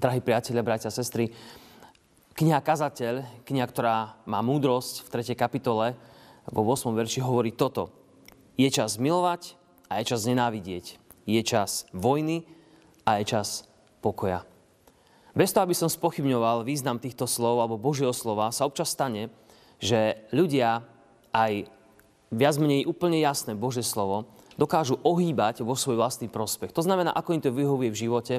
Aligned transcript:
Drahí 0.00 0.24
priatelia, 0.24 0.64
bratia 0.64 0.88
a 0.88 0.96
sestry, 0.96 1.28
kniha 2.32 2.64
Kazateľ, 2.64 3.44
kniha, 3.44 3.66
ktorá 3.68 4.16
má 4.24 4.40
múdrosť 4.40 5.04
v 5.04 5.36
3. 5.36 5.36
kapitole, 5.36 5.92
vo 6.48 6.64
8. 6.64 6.88
verši 6.96 7.20
hovorí 7.20 7.52
toto. 7.52 7.92
Je 8.56 8.64
čas 8.72 8.96
milovať 8.96 9.60
a 9.92 10.00
je 10.00 10.08
čas 10.08 10.24
nenávidieť. 10.24 10.96
Je 11.28 11.40
čas 11.44 11.84
vojny 11.92 12.48
a 13.04 13.20
je 13.20 13.28
čas 13.28 13.68
pokoja. 14.00 14.48
Bez 15.36 15.52
toho, 15.52 15.68
aby 15.68 15.76
som 15.76 15.92
spochybňoval 15.92 16.64
význam 16.64 16.96
týchto 16.96 17.28
slov 17.28 17.60
alebo 17.60 17.76
Božieho 17.76 18.16
slova, 18.16 18.56
sa 18.56 18.64
občas 18.64 18.96
stane, 18.96 19.28
že 19.84 20.16
ľudia 20.32 20.80
aj 21.28 21.68
viac 22.32 22.56
menej 22.56 22.88
úplne 22.88 23.20
jasné 23.20 23.52
Božie 23.52 23.84
slovo 23.84 24.32
dokážu 24.60 25.00
ohýbať 25.00 25.64
vo 25.64 25.72
svoj 25.72 25.96
vlastný 25.96 26.28
prospech. 26.28 26.76
To 26.76 26.84
znamená, 26.84 27.16
ako 27.16 27.32
im 27.32 27.40
to 27.40 27.48
vyhovuje 27.48 27.88
v 27.88 28.00
živote, 28.04 28.34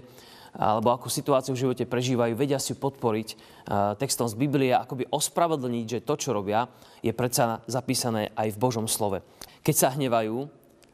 alebo 0.53 0.94
akú 0.94 1.09
situáciu 1.09 1.57
v 1.57 1.63
živote 1.66 1.89
prežívajú, 1.89 2.38
vedia 2.38 2.61
si 2.61 2.77
podporiť 2.77 3.27
uh, 3.34 3.97
textom 3.97 4.30
z 4.30 4.38
Biblie, 4.38 4.70
akoby 4.75 5.09
ospravedlniť, 5.09 5.85
že 5.88 6.03
to, 6.05 6.13
čo 6.20 6.35
robia, 6.35 6.70
je 7.02 7.09
predsa 7.16 7.66
zapísané 7.66 8.30
aj 8.38 8.53
v 8.53 8.61
Božom 8.61 8.85
slove. 8.85 9.25
Keď 9.66 9.75
sa 9.75 9.95
hnevajú 9.95 10.45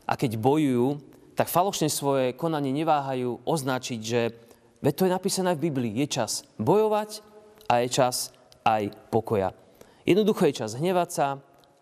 a 0.08 0.14
keď 0.16 0.40
bojujú, 0.40 1.02
tak 1.34 1.52
falošne 1.52 1.90
svoje 1.90 2.38
konanie 2.38 2.72
neváhajú 2.72 3.44
označiť, 3.44 4.00
že 4.00 4.22
veď 4.82 4.94
to 4.94 5.06
je 5.06 5.16
napísané 5.16 5.52
v 5.58 5.70
Biblii, 5.70 5.94
je 6.06 6.08
čas 6.22 6.46
bojovať 6.62 7.22
a 7.68 7.82
je 7.84 7.88
čas 7.92 8.32
aj 8.62 8.94
pokoja. 9.10 9.54
Jednoducho 10.08 10.48
je 10.48 10.64
čas 10.64 10.78
hnevať 10.78 11.10
sa 11.12 11.28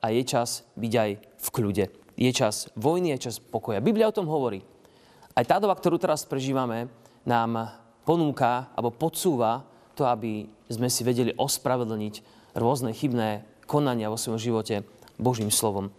a 0.02 0.06
je 0.10 0.24
čas 0.26 0.66
byť 0.80 0.94
aj 0.96 1.12
v 1.20 1.48
kľude. 1.54 2.05
Je 2.16 2.32
čas 2.32 2.72
vojny, 2.80 3.16
je 3.16 3.30
čas 3.30 3.40
pokoja. 3.40 3.84
Biblia 3.84 4.08
o 4.08 4.16
tom 4.16 4.28
hovorí. 4.32 4.64
Aj 5.36 5.44
tá 5.44 5.60
doba, 5.60 5.76
ktorú 5.76 6.00
teraz 6.00 6.24
prežívame, 6.24 6.88
nám 7.28 7.76
ponúka 8.08 8.72
alebo 8.72 8.96
podsúva 8.96 9.68
to, 10.00 10.08
aby 10.08 10.48
sme 10.72 10.88
si 10.88 11.04
vedeli 11.04 11.36
ospravedlniť 11.36 12.16
rôzne 12.56 12.96
chybné 12.96 13.44
konania 13.68 14.08
vo 14.08 14.16
svojom 14.16 14.40
živote 14.40 14.88
Božím 15.20 15.52
slovom. 15.52 15.92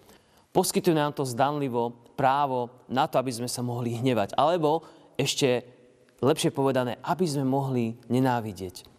Poskytuje 0.56 0.96
nám 0.96 1.12
to 1.12 1.28
zdanlivo 1.28 1.92
právo 2.16 2.72
na 2.88 3.04
to, 3.04 3.20
aby 3.20 3.28
sme 3.28 3.48
sa 3.50 3.60
mohli 3.60 4.00
hnevať. 4.00 4.32
Alebo 4.40 4.88
ešte 5.20 5.68
lepšie 6.24 6.48
povedané, 6.48 6.96
aby 7.04 7.28
sme 7.28 7.44
mohli 7.44 7.92
nenávidieť. 8.08 8.95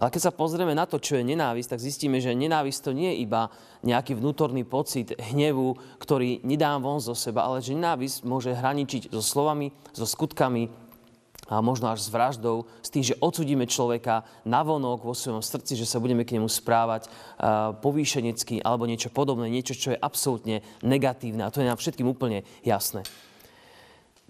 Ale 0.00 0.08
keď 0.08 0.32
sa 0.32 0.32
pozrieme 0.32 0.72
na 0.72 0.88
to, 0.88 0.96
čo 0.96 1.20
je 1.20 1.28
nenávisť, 1.28 1.76
tak 1.76 1.84
zistíme, 1.84 2.24
že 2.24 2.32
nenávisť 2.32 2.80
to 2.88 2.96
nie 2.96 3.12
je 3.12 3.28
iba 3.28 3.52
nejaký 3.84 4.16
vnútorný 4.16 4.64
pocit 4.64 5.12
hnevu, 5.12 5.76
ktorý 6.00 6.40
nedám 6.40 6.80
von 6.80 7.04
zo 7.04 7.12
seba, 7.12 7.44
ale 7.44 7.60
že 7.60 7.76
nenávisť 7.76 8.24
môže 8.24 8.56
hraničiť 8.56 9.12
so 9.12 9.20
slovami, 9.20 9.68
so 9.92 10.08
skutkami, 10.08 10.72
a 11.50 11.58
možno 11.58 11.90
až 11.90 12.06
s 12.06 12.14
vraždou, 12.14 12.70
s 12.78 12.94
tým, 12.94 13.02
že 13.02 13.18
odsudíme 13.18 13.66
človeka 13.66 14.22
navonok 14.46 15.02
vo 15.02 15.18
svojom 15.18 15.42
srdci, 15.42 15.74
že 15.74 15.82
sa 15.82 15.98
budeme 15.98 16.22
k 16.22 16.38
nemu 16.38 16.46
správať 16.46 17.10
uh, 17.10 17.74
povýšenecky 17.82 18.62
alebo 18.62 18.86
niečo 18.86 19.10
podobné, 19.10 19.50
niečo, 19.50 19.74
čo 19.74 19.90
je 19.90 19.98
absolútne 19.98 20.62
negatívne. 20.86 21.42
A 21.42 21.50
to 21.50 21.58
je 21.58 21.66
nám 21.66 21.74
všetkým 21.74 22.06
úplne 22.06 22.46
jasné. 22.62 23.02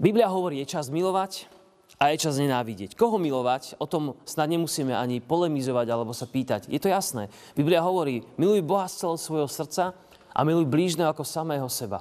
Biblia 0.00 0.32
hovorí, 0.32 0.64
je 0.64 0.72
čas 0.72 0.88
milovať 0.88 1.59
a 2.00 2.16
je 2.16 2.24
čas 2.24 2.40
nenávidieť. 2.40 2.96
Koho 2.96 3.20
milovať, 3.20 3.76
o 3.76 3.84
tom 3.84 4.16
snad 4.24 4.48
nemusíme 4.48 4.96
ani 4.96 5.20
polemizovať 5.20 5.86
alebo 5.92 6.16
sa 6.16 6.24
pýtať. 6.24 6.72
Je 6.72 6.80
to 6.80 6.88
jasné. 6.88 7.28
Biblia 7.52 7.84
hovorí, 7.84 8.24
miluj 8.40 8.64
Boha 8.64 8.88
z 8.88 9.04
celého 9.04 9.20
svojho 9.20 9.48
srdca 9.52 9.92
a 10.32 10.40
miluj 10.40 10.64
blížneho 10.64 11.12
ako 11.12 11.28
samého 11.28 11.68
seba. 11.68 12.00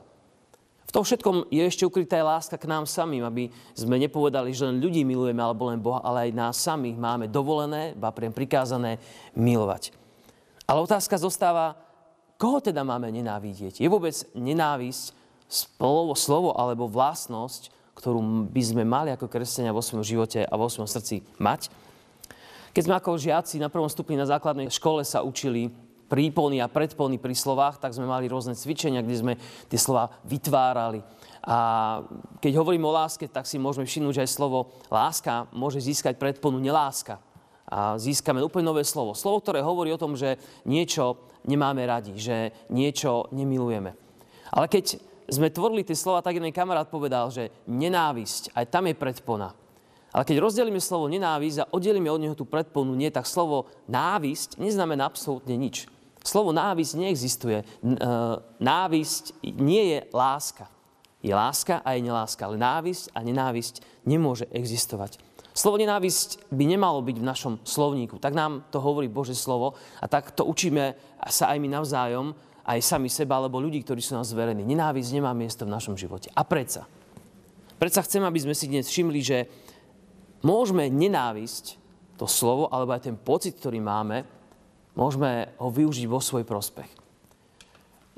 V 0.88 0.96
tom 0.96 1.04
všetkom 1.04 1.52
je 1.52 1.62
ešte 1.62 1.86
ukrytá 1.86 2.18
aj 2.18 2.26
láska 2.26 2.56
k 2.58 2.66
nám 2.66 2.88
samým, 2.88 3.22
aby 3.28 3.52
sme 3.78 4.02
nepovedali, 4.02 4.56
že 4.56 4.66
len 4.66 4.82
ľudí 4.82 5.04
milujeme 5.06 5.44
alebo 5.44 5.70
len 5.70 5.78
Boha, 5.78 6.02
ale 6.02 6.32
aj 6.32 6.32
nás 6.34 6.56
samých 6.58 6.98
máme 6.98 7.30
dovolené, 7.30 7.94
ba 7.94 8.10
priem 8.10 8.34
prikázané 8.34 8.98
milovať. 9.38 9.94
Ale 10.66 10.80
otázka 10.82 11.20
zostáva, 11.20 11.78
koho 12.40 12.64
teda 12.64 12.88
máme 12.88 13.12
nenávidieť? 13.12 13.84
Je 13.84 13.92
vôbec 13.92 14.16
nenávisť 14.32 15.14
slovo, 15.46 16.16
slovo 16.16 16.50
alebo 16.58 16.90
vlastnosť, 16.90 17.70
ktorú 18.00 18.48
by 18.48 18.62
sme 18.64 18.84
mali 18.88 19.12
ako 19.12 19.28
kresťania 19.28 19.76
vo 19.76 19.84
svojom 19.84 20.08
živote 20.08 20.48
a 20.48 20.54
vo 20.56 20.72
svojom 20.72 20.88
srdci 20.88 21.20
mať? 21.36 21.68
Keď 22.72 22.82
sme 22.88 22.96
ako 22.96 23.20
žiaci 23.20 23.60
na 23.60 23.68
prvom 23.68 23.92
stupni 23.92 24.16
na 24.16 24.24
základnej 24.24 24.72
škole 24.72 25.04
sa 25.04 25.20
učili 25.20 25.68
prípony 26.08 26.64
a 26.64 26.72
predpony 26.72 27.20
pri 27.20 27.36
slovách, 27.36 27.78
tak 27.78 27.92
sme 27.94 28.08
mali 28.08 28.32
rôzne 28.32 28.56
cvičenia, 28.56 29.04
kde 29.04 29.20
sme 29.20 29.34
tie 29.68 29.78
slova 29.78 30.16
vytvárali. 30.24 31.04
A 31.44 31.58
keď 32.40 32.56
hovorím 32.56 32.88
o 32.88 32.96
láske, 32.96 33.28
tak 33.28 33.44
si 33.44 33.60
môžeme 33.60 33.84
všimnúť, 33.84 34.16
že 34.16 34.24
aj 34.26 34.32
slovo 34.32 34.60
láska 34.88 35.52
môže 35.52 35.84
získať 35.84 36.16
predponu 36.16 36.58
neláska. 36.58 37.20
A 37.70 38.00
získame 38.02 38.42
úplne 38.42 38.66
nové 38.66 38.82
slovo. 38.82 39.14
Slovo, 39.14 39.44
ktoré 39.44 39.62
hovorí 39.62 39.94
o 39.94 40.02
tom, 40.02 40.18
že 40.18 40.42
niečo 40.66 41.30
nemáme 41.46 41.86
radi, 41.86 42.18
že 42.18 42.56
niečo 42.74 43.30
nemilujeme. 43.30 43.94
Ale 44.50 44.66
keď 44.66 44.98
sme 45.30 45.54
tvorili 45.54 45.86
tie 45.86 45.98
slova, 45.98 46.26
tak 46.26 46.38
jeden 46.38 46.54
kamarát 46.54 46.90
povedal, 46.90 47.30
že 47.30 47.54
nenávisť, 47.70 48.54
aj 48.54 48.66
tam 48.70 48.90
je 48.90 48.96
predpona. 48.98 49.54
Ale 50.10 50.26
keď 50.26 50.42
rozdelíme 50.42 50.82
slovo 50.82 51.06
nenávisť 51.06 51.58
a 51.62 51.70
oddelíme 51.70 52.10
od 52.10 52.22
neho 52.22 52.34
tú 52.34 52.46
predponu, 52.46 52.98
nie, 52.98 53.14
tak 53.14 53.30
slovo 53.30 53.70
návisť 53.86 54.58
neznamená 54.58 55.06
absolútne 55.06 55.54
nič. 55.54 55.86
Slovo 56.26 56.50
návisť 56.50 56.94
neexistuje. 56.98 57.62
E, 57.62 57.66
návisť 58.60 59.24
nie 59.62 59.84
je 59.96 60.00
láska. 60.10 60.66
Je 61.22 61.30
láska 61.30 61.86
a 61.86 61.94
je 61.94 62.02
neláska, 62.10 62.42
ale 62.50 62.58
návisť 62.58 63.14
a 63.14 63.20
nenávisť 63.22 63.86
nemôže 64.08 64.50
existovať. 64.50 65.22
Slovo 65.54 65.76
nenávisť 65.76 66.50
by 66.50 66.64
nemalo 66.66 67.04
byť 67.04 67.18
v 67.20 67.30
našom 67.30 67.54
slovníku. 67.68 68.18
Tak 68.18 68.32
nám 68.32 68.64
to 68.72 68.80
hovorí 68.80 69.12
Bože 69.12 69.36
slovo 69.36 69.76
a 70.00 70.06
tak 70.08 70.32
to 70.32 70.48
učíme 70.48 70.96
sa 71.28 71.52
aj 71.52 71.58
my 71.60 71.68
navzájom, 71.68 72.32
aj 72.66 72.80
sami 72.82 73.08
seba, 73.08 73.38
alebo 73.38 73.62
ľudí, 73.62 73.82
ktorí 73.84 74.00
sú 74.00 74.16
nás 74.16 74.32
zverení. 74.32 74.64
Nenávisť 74.64 75.16
nemá 75.16 75.32
miesto 75.36 75.64
v 75.68 75.74
našom 75.74 75.96
živote. 75.96 76.32
A 76.34 76.44
predsa? 76.44 76.88
Predsa 77.80 78.04
chcem, 78.04 78.24
aby 78.24 78.40
sme 78.44 78.56
si 78.56 78.68
dnes 78.68 78.88
všimli, 78.92 79.20
že 79.24 79.38
môžeme 80.44 80.92
nenávisť, 80.92 81.80
to 82.20 82.28
slovo, 82.28 82.68
alebo 82.68 82.92
aj 82.92 83.08
ten 83.08 83.16
pocit, 83.16 83.56
ktorý 83.56 83.80
máme, 83.80 84.28
môžeme 84.92 85.56
ho 85.56 85.72
využiť 85.72 86.06
vo 86.12 86.20
svoj 86.20 86.44
prospech. 86.44 86.92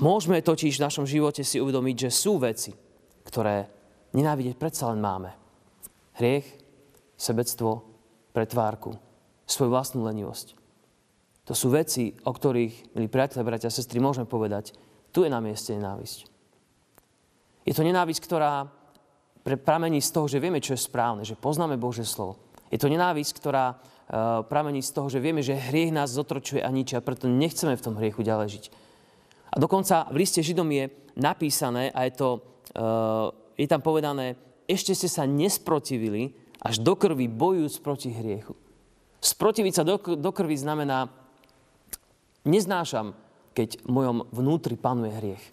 Môžeme 0.01 0.41
totiž 0.41 0.81
v 0.81 0.85
našom 0.89 1.05
živote 1.05 1.45
si 1.45 1.61
uvedomiť, 1.61 2.09
že 2.09 2.09
sú 2.09 2.41
veci, 2.41 2.73
ktoré 3.21 3.69
nenávidieť 4.17 4.57
predsa 4.57 4.89
len 4.89 4.97
máme. 4.97 5.29
Hriech, 6.17 6.49
sebectvo, 7.13 7.85
pretvárku, 8.33 8.97
svoju 9.45 9.69
vlastnú 9.69 10.01
lenivosť. 10.09 10.60
To 11.51 11.53
sú 11.53 11.67
veci, 11.67 12.15
o 12.23 12.31
ktorých, 12.31 12.95
milí 12.95 13.11
priatelia, 13.11 13.43
bratia 13.43 13.67
a 13.67 13.75
sestry, 13.75 13.99
môžeme 13.99 14.23
povedať, 14.23 14.71
tu 15.11 15.27
je 15.27 15.29
na 15.29 15.43
mieste 15.43 15.75
nenávisť. 15.75 16.23
Je 17.67 17.75
to 17.75 17.83
nenávisť, 17.83 18.23
ktorá 18.23 18.71
pramení 19.43 19.99
z 19.99 20.15
toho, 20.15 20.31
že 20.31 20.39
vieme, 20.39 20.63
čo 20.63 20.79
je 20.79 20.87
správne, 20.87 21.27
že 21.27 21.35
poznáme 21.35 21.75
Božie 21.75 22.07
slovo. 22.07 22.39
Je 22.71 22.79
to 22.79 22.87
nenávisť, 22.87 23.35
ktorá 23.35 23.75
Eh, 24.11 24.43
pramení 24.43 24.83
z 24.83 24.91
toho, 24.91 25.07
že 25.07 25.23
vieme, 25.23 25.39
že 25.39 25.55
hriech 25.55 25.95
nás 25.95 26.11
zotročuje 26.11 26.59
a 26.59 26.67
ničí 26.67 26.99
a 26.99 27.05
preto 27.05 27.31
nechceme 27.31 27.79
v 27.79 27.85
tom 27.87 27.95
hriechu 27.95 28.27
ďalej 28.27 28.59
žiť. 28.59 28.65
A 29.47 29.55
dokonca 29.55 30.03
v 30.11 30.19
liste 30.19 30.43
Židom 30.43 30.67
je 30.67 30.91
napísané, 31.15 31.95
a 31.95 32.03
je, 32.03 32.19
to, 32.19 32.43
eh, 32.75 33.63
je 33.63 33.67
tam 33.71 33.79
povedané, 33.79 34.35
ešte 34.67 34.91
ste 34.99 35.07
sa 35.07 35.23
nesprotivili 35.23 36.35
až 36.59 36.83
do 36.83 36.91
krvi 36.99 37.31
bojujúc 37.31 37.79
proti 37.79 38.11
hriechu. 38.11 38.51
Sprotiviť 39.23 39.73
sa 39.79 39.87
do, 39.87 39.95
do 39.95 40.31
krvi 40.35 40.59
znamená, 40.59 41.07
neznášam, 42.47 43.13
keď 43.51 43.83
v 43.83 43.89
mojom 43.89 44.17
vnútri 44.31 44.79
panuje 44.79 45.11
hriech. 45.11 45.43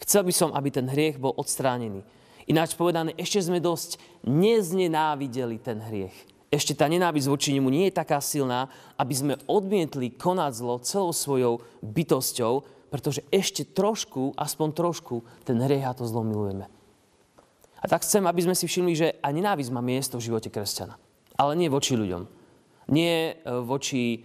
Chcel 0.00 0.24
by 0.28 0.32
som, 0.32 0.50
aby 0.52 0.68
ten 0.72 0.86
hriech 0.88 1.20
bol 1.20 1.34
odstránený. 1.36 2.04
Ináč 2.46 2.78
povedané, 2.78 3.12
ešte 3.18 3.42
sme 3.42 3.58
dosť 3.58 3.98
neznenávideli 4.24 5.58
ten 5.58 5.82
hriech 5.82 6.14
ešte 6.56 6.78
tá 6.78 6.86
nenávisť 6.86 7.26
voči 7.26 7.50
nemu 7.52 7.68
nie 7.68 7.90
je 7.90 7.98
taká 7.98 8.22
silná, 8.22 8.70
aby 8.96 9.14
sme 9.14 9.34
odmietli 9.50 10.14
konať 10.14 10.52
zlo 10.54 10.78
celou 10.80 11.10
svojou 11.10 11.60
bytosťou, 11.82 12.64
pretože 12.88 13.26
ešte 13.34 13.66
trošku, 13.66 14.32
aspoň 14.38 14.68
trošku, 14.72 15.26
ten 15.42 15.58
hriech 15.58 15.84
a 15.84 15.96
to 15.96 16.06
zlo 16.06 16.22
milujeme. 16.22 16.70
A 17.82 17.84
tak 17.90 18.06
chcem, 18.06 18.24
aby 18.24 18.40
sme 18.46 18.54
si 18.56 18.64
všimli, 18.64 18.92
že 18.94 19.08
aj 19.20 19.32
nenávisť 19.36 19.74
má 19.74 19.82
miesto 19.84 20.16
v 20.16 20.32
živote 20.32 20.48
kresťana. 20.48 20.96
Ale 21.36 21.58
nie 21.58 21.68
voči 21.68 21.92
ľuďom. 21.92 22.24
Nie 22.88 23.36
e, 23.36 23.60
voči 23.60 24.02
e, 24.16 24.18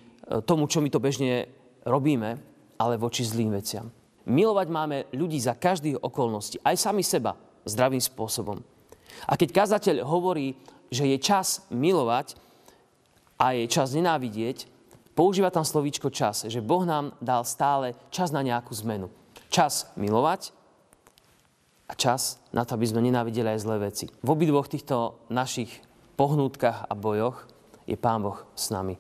tomu, 0.46 0.72
čo 0.72 0.80
my 0.80 0.88
to 0.88 1.04
bežne 1.04 1.52
robíme, 1.86 2.40
ale 2.78 2.98
voči 2.98 3.26
zlým 3.26 3.54
veciam. 3.54 3.90
Milovať 4.26 4.68
máme 4.70 4.98
ľudí 5.14 5.42
za 5.42 5.58
každých 5.58 6.02
okolností, 6.02 6.62
aj 6.62 6.78
sami 6.78 7.02
seba, 7.02 7.38
zdravým 7.66 8.02
spôsobom. 8.02 8.62
A 9.28 9.34
keď 9.38 9.50
kazateľ 9.54 10.06
hovorí 10.06 10.56
že 10.92 11.08
je 11.08 11.18
čas 11.24 11.64
milovať 11.72 12.36
a 13.40 13.56
je 13.56 13.66
čas 13.72 13.96
nenávidieť, 13.96 14.68
používa 15.16 15.48
tam 15.48 15.64
slovíčko 15.64 16.12
čas, 16.12 16.44
že 16.46 16.60
Boh 16.60 16.84
nám 16.84 17.16
dal 17.24 17.48
stále 17.48 17.96
čas 18.12 18.36
na 18.36 18.44
nejakú 18.44 18.76
zmenu. 18.84 19.08
Čas 19.48 19.88
milovať 19.96 20.52
a 21.88 21.96
čas 21.96 22.44
na 22.52 22.68
to, 22.68 22.76
aby 22.76 22.86
sme 22.92 23.08
nenávideli 23.08 23.56
aj 23.56 23.64
zlé 23.64 23.78
veci. 23.88 24.12
V 24.20 24.30
obidvoch 24.36 24.68
týchto 24.68 25.24
našich 25.32 25.72
pohnútkach 26.20 26.92
a 26.92 26.94
bojoch 26.94 27.48
je 27.88 27.96
Pán 27.96 28.20
Boh 28.20 28.44
s 28.54 28.68
nami. 28.70 29.00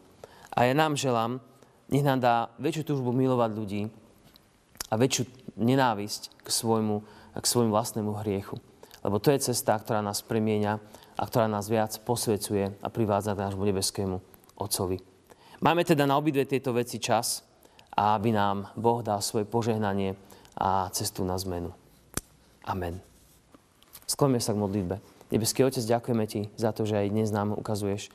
A 0.56 0.68
ja 0.68 0.74
nám 0.74 0.96
želám, 0.96 1.44
nech 1.92 2.08
nám 2.08 2.20
dá 2.24 2.36
väčšiu 2.58 2.88
túžbu 2.88 3.12
milovať 3.12 3.52
ľudí 3.52 3.82
a 4.88 4.94
väčšiu 4.96 5.28
nenávisť 5.60 6.32
k 6.42 6.48
svojmu, 6.48 7.04
k 7.36 7.46
svojmu 7.46 7.72
vlastnému 7.72 8.12
hriechu. 8.24 8.58
Lebo 9.04 9.20
to 9.20 9.36
je 9.36 9.52
cesta, 9.52 9.76
ktorá 9.76 10.00
nás 10.00 10.24
premieňa 10.24 10.80
a 11.20 11.24
ktorá 11.28 11.52
nás 11.52 11.68
viac 11.68 11.92
posvecuje 12.08 12.72
a 12.80 12.88
privádza 12.88 13.36
k 13.36 13.44
nášmu 13.44 13.64
nebeskému 13.68 14.18
Otcovi. 14.56 15.04
Máme 15.62 15.86
teda 15.86 16.10
na 16.10 16.18
obidve 16.18 16.48
tieto 16.50 16.74
veci 16.74 16.98
čas, 16.98 17.46
aby 17.94 18.34
nám 18.34 18.72
Boh 18.74 19.04
dal 19.06 19.22
svoje 19.22 19.46
požehnanie 19.46 20.16
a 20.58 20.90
cestu 20.96 21.22
na 21.28 21.38
zmenu. 21.38 21.76
Amen. 22.66 23.02
Skloňme 24.08 24.42
sa 24.42 24.54
k 24.56 24.62
modlitbe. 24.62 24.96
Nebeský 25.32 25.64
Otec, 25.64 25.82
ďakujeme 25.82 26.26
Ti 26.28 26.42
za 26.60 26.76
to, 26.76 26.84
že 26.84 27.00
aj 27.00 27.14
dnes 27.14 27.30
nám 27.32 27.56
ukazuješ, 27.56 28.12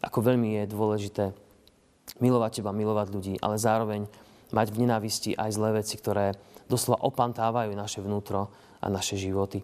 ako 0.00 0.22
veľmi 0.22 0.62
je 0.62 0.64
dôležité 0.70 1.24
milovať 2.18 2.60
Teba, 2.60 2.74
milovať 2.74 3.06
ľudí, 3.14 3.34
ale 3.38 3.60
zároveň 3.60 4.10
mať 4.50 4.66
v 4.74 4.80
nenávisti 4.82 5.30
aj 5.38 5.50
zlé 5.54 5.78
veci, 5.78 5.94
ktoré 5.94 6.34
doslova 6.66 7.06
opantávajú 7.06 7.70
naše 7.74 8.02
vnútro 8.02 8.50
a 8.82 8.86
naše 8.90 9.14
životy. 9.14 9.62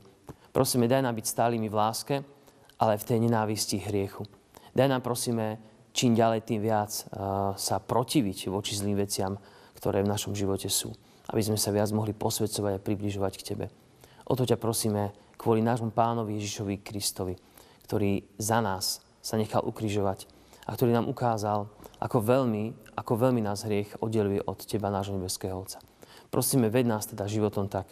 Prosíme, 0.54 0.86
daj 0.86 1.02
nám 1.02 1.18
byť 1.18 1.26
stálými 1.26 1.66
v 1.66 1.78
láske, 1.78 2.16
ale 2.78 3.00
v 3.00 3.06
tej 3.06 3.18
nenávisti 3.26 3.82
hriechu. 3.82 4.24
Daj 4.76 4.88
nám, 4.88 5.02
prosíme, 5.02 5.58
čím 5.96 6.12
ďalej, 6.12 6.44
tým 6.44 6.60
viac 6.60 6.92
uh, 6.92 7.56
sa 7.56 7.80
protiviť 7.80 8.52
voči 8.52 8.76
zlým 8.76 9.00
veciam, 9.00 9.40
ktoré 9.76 10.04
v 10.04 10.12
našom 10.12 10.36
živote 10.36 10.68
sú. 10.68 10.92
Aby 11.32 11.42
sme 11.42 11.58
sa 11.58 11.72
viac 11.72 11.90
mohli 11.90 12.12
posvedcovať 12.12 12.72
a 12.76 12.84
približovať 12.84 13.32
k 13.40 13.46
Tebe. 13.52 13.66
O 14.28 14.36
to 14.36 14.44
ťa 14.44 14.60
prosíme 14.60 15.10
kvôli 15.40 15.64
nášmu 15.64 15.92
pánovi 15.92 16.36
Ježišovi 16.36 16.84
Kristovi, 16.84 17.34
ktorý 17.88 18.24
za 18.36 18.58
nás 18.60 19.00
sa 19.22 19.38
nechal 19.40 19.64
ukrižovať 19.64 20.28
a 20.66 20.74
ktorý 20.74 20.92
nám 20.96 21.06
ukázal, 21.06 21.70
ako 22.00 22.18
veľmi, 22.20 22.94
ako 22.96 23.12
veľmi 23.16 23.40
nás 23.40 23.64
hriech 23.64 24.00
oddeluje 24.00 24.44
od 24.44 24.58
Teba, 24.64 24.92
nášho 24.92 25.16
nebeského 25.16 25.56
Otca. 25.56 25.80
Prosíme, 26.28 26.68
ved 26.68 26.84
nás 26.84 27.08
teda 27.08 27.24
životom 27.30 27.70
tak, 27.70 27.88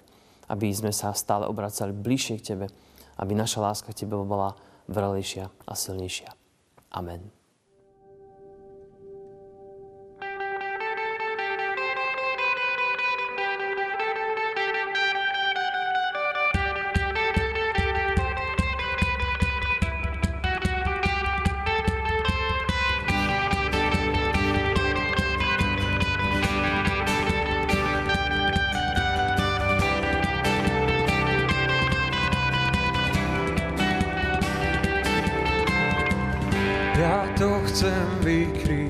aby 0.50 0.68
sme 0.74 0.92
sa 0.92 1.14
stále 1.16 1.48
obracali 1.48 1.94
bližšie 1.94 2.34
k 2.40 2.46
Tebe, 2.52 2.66
aby 3.16 3.32
naša 3.32 3.64
láska 3.64 3.90
k 3.94 4.04
Tebe 4.04 4.20
bola 4.20 4.52
vrelejšia 4.90 5.48
a 5.48 5.72
silnejšia. 5.72 6.32
Amen. 6.92 7.43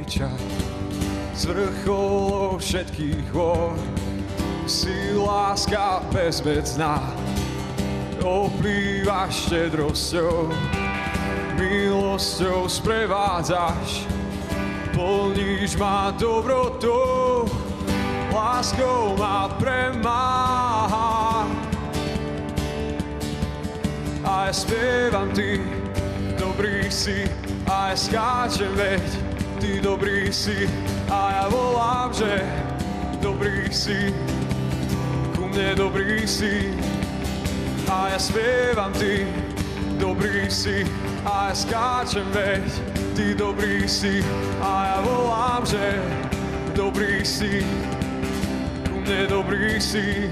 Vykričať 0.04 0.40
z 1.34 1.42
vrcholov 1.48 2.60
všetkých 2.60 3.32
hôr. 3.32 3.72
Si 4.68 4.92
láska 5.16 6.04
bezmedzná, 6.12 7.00
oplýva 8.20 9.28
štedrosťou, 9.28 10.52
milosťou 11.56 12.68
sprevádzaš, 12.68 14.08
plníš 14.92 15.76
ma 15.76 16.12
dobrotou, 16.16 17.48
láskou 18.32 19.16
ma 19.16 19.52
premáha. 19.60 21.44
A 24.24 24.48
ja 24.48 24.52
spievam 24.52 25.28
ty, 25.36 25.60
dobrý 26.40 26.88
si, 26.88 27.28
a 27.68 27.92
ja 27.92 27.96
skáčem, 27.96 28.72
veď 28.72 29.33
Ty 29.60 29.80
dobrý 29.80 30.32
si. 30.32 30.68
A 31.10 31.30
ja 31.30 31.44
volám, 31.48 32.10
že 32.12 32.42
dobrý 33.22 33.70
si, 33.70 34.10
ku 35.38 35.46
mne 35.48 35.74
dobrý 35.78 36.26
si. 36.26 36.74
A 37.86 38.10
ja 38.10 38.18
spievam 38.18 38.90
Ty 38.96 39.26
dobrý 39.96 40.50
si. 40.50 40.82
A 41.24 41.50
ja 41.50 41.54
skáčem, 41.54 42.26
veď 42.34 42.66
Ty 43.14 43.26
dobrý 43.38 43.88
si. 43.88 44.20
A 44.60 44.72
ja 44.90 44.98
volám, 45.06 45.62
že 45.62 46.02
dobrý 46.74 47.22
si, 47.24 47.62
ku 48.90 49.00
mne 49.00 49.30
dobrý 49.30 49.78
si. 49.78 50.28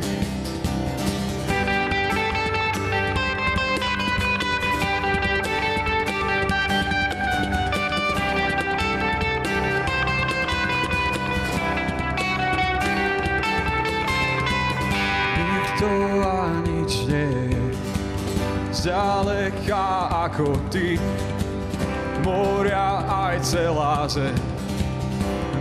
Zďaleka 18.83 20.11
ako 20.27 20.59
ty. 20.75 20.99
Moria 22.27 23.07
aj 23.07 23.37
celá 23.47 24.11
zem 24.11 24.35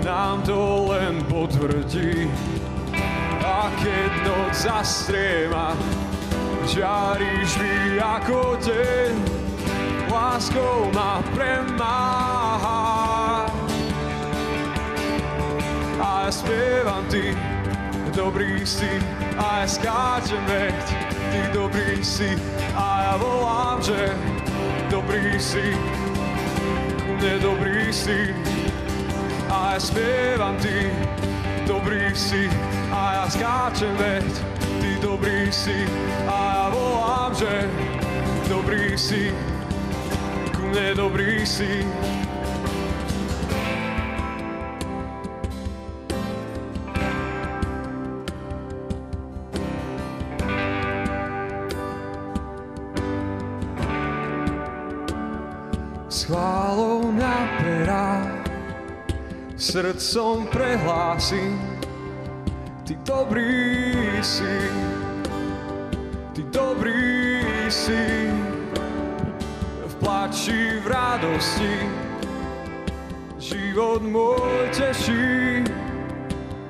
nám 0.02 0.42
to 0.42 0.90
len 0.90 1.22
potvrdí. 1.30 2.26
A 3.46 3.70
keď 3.78 4.12
noc 4.26 4.54
zastriema, 4.58 5.78
žaríš 6.66 7.62
mi 7.62 8.02
ako 8.02 8.58
deň, 8.58 9.12
láskou 10.10 10.90
ma 10.94 11.22
premáha. 11.38 12.82
A 16.02 16.26
ja 16.26 16.32
spievam 16.34 17.06
ty, 17.14 17.38
dobrý 18.18 18.66
si, 18.66 18.90
a 19.38 19.64
ja 19.64 19.68
skáčem 19.68 20.44
veď, 20.48 20.86
ty 21.32 21.42
dobrý 21.54 22.04
si, 22.04 22.36
a 22.76 22.88
ja 23.04 23.14
volám, 23.16 23.78
že 23.84 24.12
dobrý 24.92 25.40
si, 25.40 25.76
ku 27.06 27.12
mne 27.16 27.40
dobrý 27.40 27.92
si. 27.94 28.36
A 29.52 29.76
ja 29.76 29.80
spievam 29.84 30.56
ty, 30.64 30.88
dobrý 31.68 32.08
si, 32.16 32.48
a 32.92 33.02
ja 33.20 33.26
skáčem 33.28 33.92
veď, 34.00 34.32
ty 34.80 34.92
dobrý 35.04 35.52
si. 35.52 35.84
A 36.28 36.38
ja 36.56 36.66
volám, 36.72 37.32
že 37.36 37.68
dobrý 38.48 38.96
si, 38.96 39.36
ku 40.56 40.72
mne 40.72 40.96
dobrý 40.96 41.44
si. 41.44 41.84
Srdcom 59.62 60.46
prehlásim, 60.54 61.58
Ty 62.86 62.98
dobrý 63.06 64.20
si, 64.22 64.58
Ty 66.34 66.42
dobrý 66.54 67.42
si, 67.70 68.30
v 69.86 69.94
plači, 69.98 70.82
v 70.82 70.86
radosti, 70.88 71.76
život 73.40 74.06
môj 74.06 74.70
teší, 74.76 75.66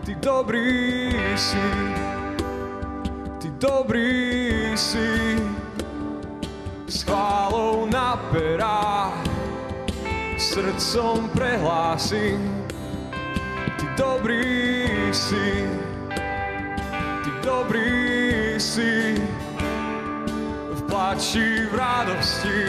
Ty 0.05 0.13
dobrý 0.19 1.15
si, 1.35 1.67
Ty 3.39 3.49
dobrý 3.59 4.75
si, 4.79 5.39
s 6.87 7.03
chválou 7.03 7.87
na 7.87 8.19
perách, 8.29 9.20
srdcom 10.41 11.29
prehlásim, 11.37 12.65
dobrý 13.93 15.13
si, 15.13 15.69
ty 17.21 17.31
dobrý 17.45 18.57
si, 18.57 19.21
v 20.73 20.81
plači, 20.89 21.69
v 21.69 21.73
radosti, 21.77 22.59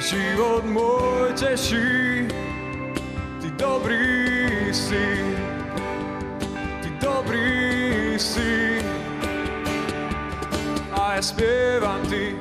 život 0.00 0.64
môj 0.64 1.36
teší, 1.36 2.24
ty 3.44 3.48
dobrý 3.60 4.72
si, 4.72 5.06
ty 6.80 6.88
dobrý 6.96 8.16
si, 8.16 8.80
a 10.96 11.20
ja 11.20 11.22
spievam 11.22 12.00
ty, 12.08 12.32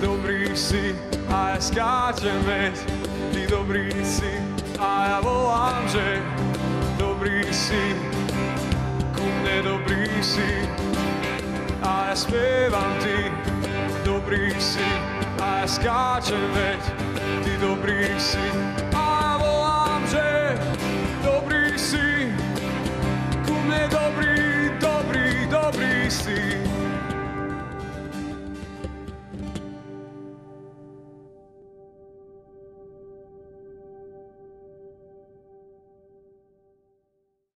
dobrý 0.00 0.56
si, 0.56 0.94
a 1.28 1.54
ja 1.54 1.60
skáčem, 1.60 2.38
veď 2.46 2.76
Ty 3.34 3.42
dobrý 3.50 3.90
si 4.04 4.32
a 4.78 4.90
ja 5.06 5.18
volám, 5.20 5.82
že 5.90 6.22
dobrý 6.96 7.44
si, 7.50 7.94
ku 9.12 9.26
mne 9.42 9.56
dobrý 9.66 10.06
si 10.22 10.66
a 11.82 12.10
ja 12.10 12.14
spievam 12.16 12.92
Ty 13.02 13.18
dobrý 14.06 14.54
si 14.56 14.88
a 15.42 15.62
ja 15.62 15.66
skáčem, 15.68 16.42
veď 16.54 16.82
Ty 17.44 17.52
dobrý 17.60 18.06
si 18.16 18.46